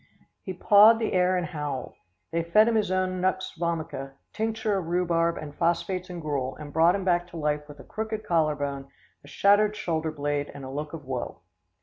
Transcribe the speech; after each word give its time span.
He 0.41 0.51
pawed 0.53 0.97
the 0.97 1.13
air 1.13 1.37
and 1.37 1.45
howled. 1.45 1.93
They 2.31 2.41
fed 2.41 2.67
him 2.67 2.73
his 2.73 2.89
own 2.89 3.21
nux 3.21 3.53
vomica, 3.55 4.13
tincture 4.33 4.75
of 4.79 4.87
rhubarb 4.87 5.37
and 5.37 5.53
phosphates 5.53 6.09
and 6.09 6.19
gruel, 6.19 6.55
and 6.55 6.73
brought 6.73 6.95
him 6.95 7.05
back 7.05 7.27
to 7.27 7.37
life 7.37 7.67
with 7.67 7.79
a 7.79 7.83
crooked 7.83 8.23
collar 8.25 8.55
bone, 8.55 8.87
a 9.23 9.27
shattered 9.27 9.75
shoulder 9.75 10.09
blade 10.11 10.49
and 10.55 10.65
a 10.65 10.71
look 10.71 10.93
of 10.93 11.05
woe. 11.05 11.41